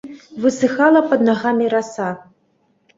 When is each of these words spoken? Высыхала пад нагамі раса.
Высыхала 0.45 1.05
пад 1.13 1.19
нагамі 1.29 1.71
раса. 1.77 2.11